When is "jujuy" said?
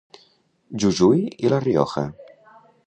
0.83-1.21